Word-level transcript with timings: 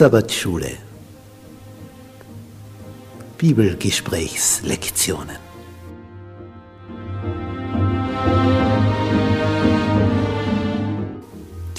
Sabbatschule. 0.00 0.78
Bibelgesprächslektionen. 3.36 5.49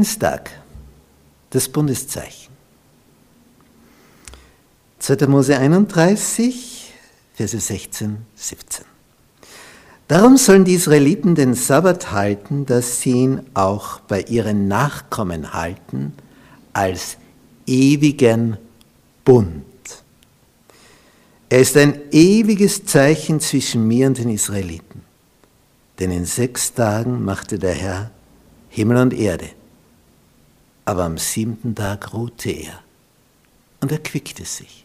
Dienstag, 0.00 0.50
das 1.50 1.68
Bundeszeichen. 1.68 2.50
2. 4.98 5.26
Mose 5.26 5.58
31, 5.58 6.94
Verse 7.34 7.60
16, 7.60 8.16
17. 8.34 8.86
Darum 10.08 10.38
sollen 10.38 10.64
die 10.64 10.72
Israeliten 10.72 11.34
den 11.34 11.52
Sabbat 11.52 12.12
halten, 12.12 12.64
dass 12.64 13.02
sie 13.02 13.10
ihn 13.10 13.42
auch 13.52 14.00
bei 14.00 14.22
ihren 14.22 14.68
Nachkommen 14.68 15.52
halten, 15.52 16.14
als 16.72 17.18
ewigen 17.66 18.56
Bund. 19.22 19.64
Er 21.50 21.60
ist 21.60 21.76
ein 21.76 22.00
ewiges 22.10 22.86
Zeichen 22.86 23.38
zwischen 23.38 23.86
mir 23.86 24.06
und 24.06 24.16
den 24.16 24.30
Israeliten. 24.30 25.02
Denn 25.98 26.10
in 26.10 26.24
sechs 26.24 26.72
Tagen 26.72 27.22
machte 27.22 27.58
der 27.58 27.74
Herr 27.74 28.10
Himmel 28.70 28.96
und 28.96 29.12
Erde. 29.12 29.59
Aber 30.90 31.04
am 31.04 31.18
siebten 31.18 31.76
Tag 31.76 32.12
ruhte 32.12 32.50
er 32.50 32.80
und 33.80 33.92
erquickte 33.92 34.44
sich. 34.44 34.84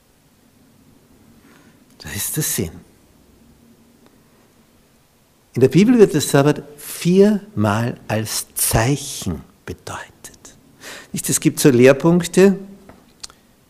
Das 1.98 2.16
ist 2.16 2.36
der 2.36 2.44
Sinn. 2.44 2.70
In 5.56 5.62
der 5.62 5.70
Bibel 5.70 5.98
wird 5.98 6.14
der 6.14 6.22
Sabbat 6.22 6.62
viermal 6.78 8.00
als 8.08 8.46
Zeichen 8.54 9.42
bedeutet. 9.66 10.06
Nicht, 11.12 11.28
es 11.28 11.40
gibt 11.40 11.60
so 11.60 11.72
Lehrpunkte, 11.72 12.60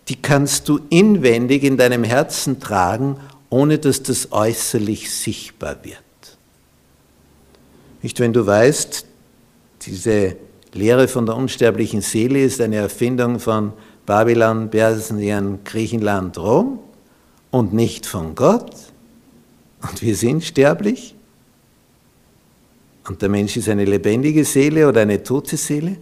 die 0.10 0.18
kannst 0.18 0.68
du 0.68 0.82
inwendig 0.90 1.64
in 1.64 1.78
deinem 1.78 2.04
Herzen 2.04 2.60
tragen, 2.60 3.18
ohne 3.50 3.80
dass 3.80 4.04
das 4.04 4.34
äußerlich 4.34 5.10
sichtbar 5.10 5.78
wird. 5.86 6.02
Nicht, 8.02 8.20
wenn 8.20 8.34
du 8.34 8.46
weißt, 8.46 9.06
diese 9.84 10.36
Lehre 10.76 11.08
von 11.08 11.26
der 11.26 11.38
unsterblichen 11.38 12.02
Seele 12.02 12.44
ist 12.44 12.60
eine 12.60 12.76
Erfindung 12.76 13.40
von 13.40 13.72
Babylon, 14.06 14.70
Persien, 14.70 15.60
Griechenland, 15.64 16.38
Rom, 16.38 16.80
und 17.50 17.74
nicht 17.74 18.06
von 18.06 18.36
Gott. 18.36 18.76
Und 19.82 20.02
wir 20.02 20.16
sind 20.18 20.44
sterblich. 20.44 21.16
Und 23.08 23.22
der 23.22 23.30
Mensch 23.30 23.56
ist 23.56 23.70
eine 23.70 23.86
lebendige 23.86 24.44
Seele 24.44 24.90
oder 24.90 25.02
eine 25.02 25.24
tote 25.24 25.56
Seele. 25.56 25.96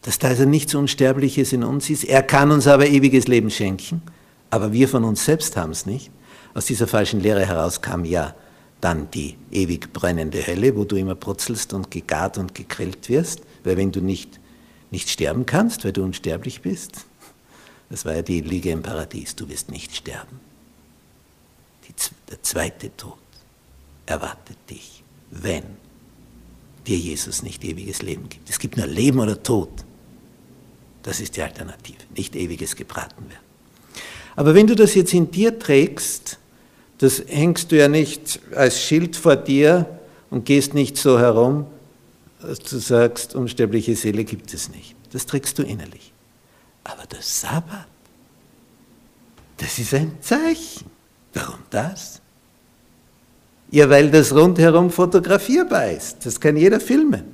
Dass 0.00 0.18
da 0.18 0.28
also 0.28 0.46
nichts 0.46 0.74
Unsterbliches 0.74 1.52
in 1.52 1.62
uns 1.62 1.90
ist. 1.90 2.04
Er 2.04 2.22
kann 2.22 2.50
uns 2.50 2.66
aber 2.66 2.86
ewiges 2.86 3.28
Leben 3.28 3.50
schenken. 3.50 4.00
Aber 4.48 4.72
wir 4.72 4.88
von 4.88 5.04
uns 5.04 5.26
selbst 5.26 5.58
haben 5.58 5.72
es 5.72 5.84
nicht. 5.84 6.10
Aus 6.54 6.64
dieser 6.64 6.86
falschen 6.86 7.20
Lehre 7.20 7.44
heraus 7.44 7.82
kam 7.82 8.06
ja 8.06 8.34
dann 8.80 9.10
die 9.10 9.36
ewig 9.52 9.92
brennende 9.92 10.46
Hölle, 10.46 10.74
wo 10.74 10.84
du 10.84 10.96
immer 10.96 11.14
brutzelst 11.14 11.74
und 11.74 11.90
gegart 11.90 12.38
und 12.38 12.54
gegrillt 12.54 13.10
wirst. 13.10 13.42
Weil 13.64 13.76
wenn 13.76 13.92
du 13.92 14.00
nicht, 14.00 14.40
nicht 14.90 15.08
sterben 15.08 15.46
kannst, 15.46 15.84
weil 15.84 15.92
du 15.92 16.02
unsterblich 16.02 16.62
bist, 16.62 17.06
das 17.88 18.04
war 18.04 18.14
ja 18.14 18.22
die 18.22 18.40
Lüge 18.40 18.70
im 18.70 18.82
Paradies, 18.82 19.34
du 19.36 19.48
wirst 19.48 19.70
nicht 19.70 19.94
sterben 19.94 20.40
der 22.30 22.42
zweite 22.42 22.96
Tod 22.96 23.18
erwartet 24.06 24.56
dich, 24.68 25.02
wenn 25.30 25.64
dir 26.86 26.96
Jesus 26.96 27.42
nicht 27.42 27.64
ewiges 27.64 28.02
Leben 28.02 28.28
gibt. 28.28 28.48
Es 28.48 28.58
gibt 28.58 28.76
nur 28.76 28.86
Leben 28.86 29.20
oder 29.20 29.40
Tod. 29.42 29.70
Das 31.02 31.20
ist 31.20 31.36
die 31.36 31.42
Alternative, 31.42 31.98
nicht 32.16 32.36
ewiges 32.36 32.76
gebraten 32.76 33.28
werden. 33.28 33.44
Aber 34.36 34.54
wenn 34.54 34.66
du 34.66 34.74
das 34.74 34.94
jetzt 34.94 35.12
in 35.12 35.30
dir 35.30 35.58
trägst, 35.58 36.38
das 36.98 37.22
hängst 37.26 37.72
du 37.72 37.76
ja 37.76 37.88
nicht 37.88 38.40
als 38.54 38.80
Schild 38.80 39.16
vor 39.16 39.36
dir 39.36 39.86
und 40.30 40.44
gehst 40.44 40.74
nicht 40.74 40.96
so 40.96 41.18
herum, 41.18 41.66
dass 42.40 42.58
du 42.60 42.78
sagst, 42.78 43.34
unsterbliche 43.34 43.94
Seele 43.96 44.24
gibt 44.24 44.52
es 44.54 44.70
nicht. 44.70 44.94
Das 45.12 45.26
trägst 45.26 45.58
du 45.58 45.62
innerlich. 45.62 46.12
Aber 46.84 47.04
der 47.06 47.22
Sabbat, 47.22 47.86
das 49.58 49.78
ist 49.78 49.94
ein 49.94 50.12
Zeichen. 50.20 50.86
Warum 51.34 51.60
das? 51.70 52.20
Ja, 53.70 53.88
weil 53.88 54.10
das 54.10 54.34
rundherum 54.34 54.90
fotografierbar 54.90 55.90
ist. 55.90 56.24
Das 56.26 56.40
kann 56.40 56.56
jeder 56.56 56.80
filmen. 56.80 57.24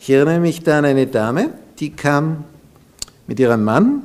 Ich 0.00 0.10
erinnere 0.10 0.40
mich 0.40 0.62
da 0.62 0.78
an 0.78 0.84
eine 0.84 1.06
Dame, 1.06 1.50
die 1.78 1.90
kam 1.90 2.44
mit 3.28 3.38
ihrem 3.38 3.62
Mann 3.62 4.02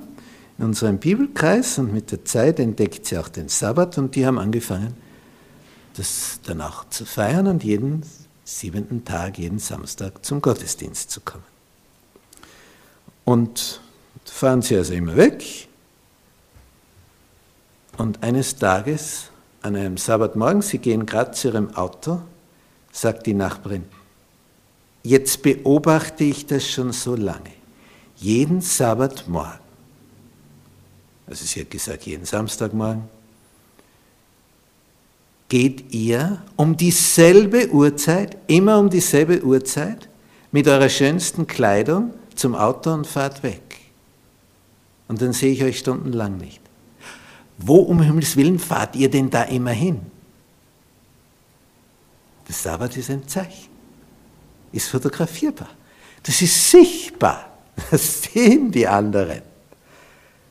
in 0.59 0.65
unserem 0.65 0.99
Bibelkreis 0.99 1.79
und 1.79 1.91
mit 1.91 2.11
der 2.11 2.23
Zeit 2.23 2.59
entdeckt 2.59 3.05
sie 3.07 3.17
auch 3.17 3.29
den 3.29 3.47
Sabbat 3.47 3.97
und 3.97 4.15
die 4.15 4.25
haben 4.25 4.37
angefangen, 4.37 4.93
das 5.95 6.39
dann 6.45 6.61
auch 6.61 6.87
zu 6.89 7.05
feiern 7.05 7.47
und 7.47 7.63
jeden 7.63 8.03
siebenten 8.47 9.03
Tag, 9.03 9.37
jeden 9.37 9.59
Samstag 9.59 10.23
zum 10.25 10.41
Gottesdienst 10.41 11.11
zu 11.11 11.19
kommen. 11.21 11.43
Und 13.25 13.81
fahren 14.23 14.61
sie 14.61 14.77
also 14.77 14.93
immer 14.93 15.17
weg, 15.17 15.67
und 17.97 18.21
eines 18.21 18.55
Tages, 18.55 19.31
an 19.63 19.75
einem 19.75 19.97
Sabbatmorgen, 19.97 20.61
sie 20.61 20.77
gehen 20.77 21.05
gerade 21.07 21.31
zu 21.31 21.47
ihrem 21.49 21.73
Auto, 21.75 22.21
sagt 22.91 23.25
die 23.25 23.33
Nachbarin, 23.33 23.85
jetzt 25.03 25.41
beobachte 25.41 26.23
ich 26.23 26.45
das 26.45 26.69
schon 26.69 26.93
so 26.93 27.15
lange. 27.15 27.51
Jeden 28.17 28.61
Sabbatmorgen, 28.61 29.59
also 31.25 31.43
sie 31.43 31.61
hat 31.61 31.71
gesagt, 31.71 32.03
jeden 32.03 32.25
Samstagmorgen, 32.25 33.09
geht 35.49 35.93
ihr 35.93 36.41
um 36.55 36.75
dieselbe 36.75 37.69
Uhrzeit, 37.69 38.37
immer 38.47 38.79
um 38.79 38.89
dieselbe 38.89 39.43
Uhrzeit, 39.43 40.09
mit 40.51 40.67
eurer 40.67 40.89
schönsten 40.89 41.47
Kleidung 41.47 42.13
zum 42.35 42.55
Auto 42.55 42.93
und 42.93 43.07
fahrt 43.07 43.43
weg. 43.43 43.61
Und 45.07 45.21
dann 45.21 45.33
sehe 45.33 45.53
ich 45.53 45.63
euch 45.63 45.79
stundenlang 45.79 46.37
nicht. 46.37 46.61
Wo 47.57 47.77
um 47.77 48.01
Himmels 48.01 48.35
Willen 48.35 48.59
fahrt 48.59 48.95
ihr 48.95 49.09
denn 49.09 49.29
da 49.29 49.43
immer 49.43 49.71
hin? 49.71 49.99
Der 52.47 52.55
Sabbat 52.55 52.95
ist 52.95 53.09
ein 53.09 53.27
Zeichen, 53.27 53.69
ist 54.71 54.87
fotografierbar, 54.89 55.69
das 56.23 56.41
ist 56.41 56.71
sichtbar, 56.71 57.51
das 57.91 58.23
sehen 58.23 58.71
die 58.71 58.87
anderen. 58.87 59.41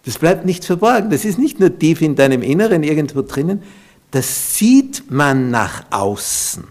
Das 0.05 0.19
bleibt 0.19 0.45
nicht 0.45 0.65
verborgen, 0.65 1.11
das 1.11 1.25
ist 1.25 1.39
nicht 1.39 1.59
nur 1.59 1.77
tief 1.77 2.01
in 2.03 2.15
deinem 2.15 2.43
Inneren 2.43 2.83
irgendwo 2.83 3.23
drinnen, 3.23 3.63
das 4.11 4.57
sieht 4.57 5.11
man 5.11 5.51
nach 5.51 5.85
außen. 5.91 6.65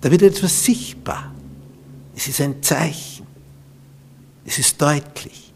Da 0.00 0.10
wird 0.10 0.22
etwas 0.22 0.64
sichtbar. 0.64 1.32
Es 2.16 2.28
ist 2.28 2.40
ein 2.40 2.62
Zeichen. 2.62 3.26
Es 4.44 4.58
ist 4.58 4.80
deutlich. 4.82 5.52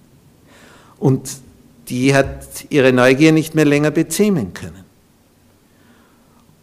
Und 0.98 1.28
die 1.88 2.14
hat 2.14 2.66
ihre 2.70 2.92
Neugier 2.92 3.32
nicht 3.32 3.54
mehr 3.54 3.64
länger 3.64 3.90
bezähmen 3.90 4.54
können. 4.54 4.84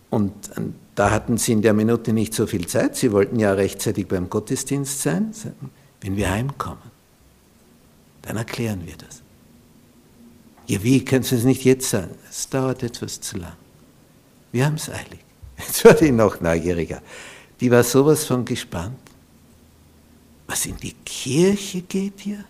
Und 0.09 0.57
an 0.57 0.75
da 0.95 1.09
hatten 1.09 1.37
sie 1.37 1.53
in 1.53 1.61
der 1.61 1.73
Minute 1.73 2.13
nicht 2.13 2.33
so 2.33 2.45
viel 2.45 2.67
Zeit. 2.67 2.95
Sie 2.95 3.11
wollten 3.11 3.39
ja 3.39 3.53
rechtzeitig 3.53 4.07
beim 4.07 4.29
Gottesdienst 4.29 5.01
sein. 5.01 5.33
Wenn 6.01 6.15
wir 6.15 6.29
heimkommen, 6.29 6.91
dann 8.21 8.37
erklären 8.37 8.85
wir 8.85 8.95
das. 8.97 9.21
Ja, 10.67 10.83
wie, 10.83 11.03
können 11.03 11.23
Sie 11.23 11.35
es 11.35 11.43
nicht 11.43 11.65
jetzt 11.65 11.89
sagen? 11.89 12.11
Es 12.29 12.47
dauert 12.47 12.83
etwas 12.83 13.19
zu 13.19 13.37
lang. 13.37 13.53
Wir 14.53 14.67
haben 14.67 14.75
es 14.75 14.89
eilig. 14.89 15.19
Jetzt 15.57 15.83
war 15.83 15.95
die 15.95 16.11
noch 16.11 16.39
neugieriger. 16.39 17.01
Die 17.59 17.69
war 17.69 17.83
sowas 17.83 18.23
von 18.23 18.45
gespannt. 18.45 18.99
Was 20.47 20.65
in 20.65 20.77
die 20.77 20.93
Kirche 20.93 21.81
geht 21.81 22.19
hier? 22.19 22.45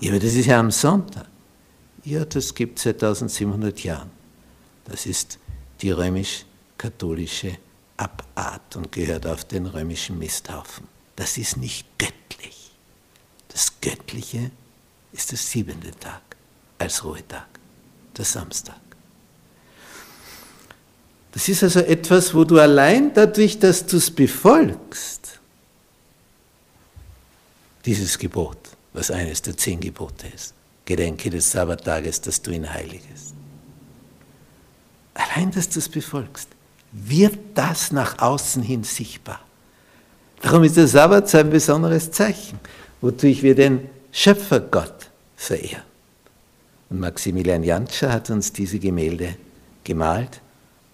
Ja, 0.00 0.10
aber 0.10 0.18
das 0.18 0.34
ist 0.34 0.46
ja 0.46 0.58
am 0.58 0.70
Sonntag. 0.70 1.26
Ja, 2.04 2.24
das 2.24 2.54
gibt 2.54 2.78
es 2.78 2.84
seit 2.84 3.02
1700 3.02 3.82
Jahren. 3.84 4.10
Das 4.84 5.06
ist 5.06 5.38
die 5.80 5.92
römisch-katholische 5.92 7.56
Abart 7.96 8.76
und 8.76 8.90
gehört 8.90 9.26
auf 9.26 9.44
den 9.44 9.66
römischen 9.66 10.18
Misthaufen. 10.18 10.88
Das 11.14 11.38
ist 11.38 11.56
nicht 11.56 11.86
göttlich. 11.98 12.72
Das 13.48 13.80
Göttliche 13.80 14.50
ist 15.12 15.30
der 15.30 15.38
siebente 15.38 15.92
Tag 15.92 16.22
als 16.78 17.04
Ruhetag, 17.04 17.46
der 18.16 18.24
Samstag. 18.24 18.83
Das 21.34 21.48
ist 21.48 21.64
also 21.64 21.80
etwas, 21.80 22.32
wo 22.32 22.44
du 22.44 22.60
allein 22.60 23.12
dadurch, 23.12 23.58
dass 23.58 23.84
du 23.84 23.96
es 23.96 24.08
befolgst, 24.08 25.40
dieses 27.84 28.16
Gebot, 28.16 28.56
was 28.92 29.10
eines 29.10 29.42
der 29.42 29.56
zehn 29.56 29.80
Gebote 29.80 30.28
ist, 30.32 30.54
gedenke 30.84 31.30
des 31.30 31.50
Sabbattages, 31.50 32.20
dass 32.20 32.40
du 32.40 32.52
ihn 32.52 32.72
heiligest. 32.72 33.34
Allein, 35.14 35.50
dass 35.50 35.68
du 35.68 35.80
es 35.80 35.88
befolgst, 35.88 36.48
wird 36.92 37.36
das 37.54 37.90
nach 37.90 38.20
außen 38.20 38.62
hin 38.62 38.84
sichtbar. 38.84 39.40
Darum 40.40 40.62
ist 40.62 40.76
der 40.76 40.86
Sabbat 40.86 41.28
so 41.28 41.38
ein 41.38 41.50
besonderes 41.50 42.12
Zeichen, 42.12 42.60
wodurch 43.00 43.42
wir 43.42 43.56
den 43.56 43.90
Schöpfergott 44.12 45.10
verehren. 45.36 45.82
Und 46.90 47.00
Maximilian 47.00 47.64
Jantscher 47.64 48.12
hat 48.12 48.30
uns 48.30 48.52
diese 48.52 48.78
Gemälde 48.78 49.34
gemalt 49.82 50.40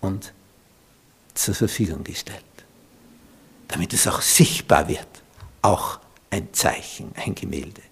und 0.00 0.32
zur 1.34 1.54
Verfügung 1.54 2.04
gestellt, 2.04 2.44
damit 3.68 3.92
es 3.92 4.06
auch 4.06 4.20
sichtbar 4.20 4.88
wird, 4.88 5.08
auch 5.62 6.00
ein 6.30 6.52
Zeichen, 6.52 7.12
ein 7.16 7.34
Gemälde. 7.34 7.82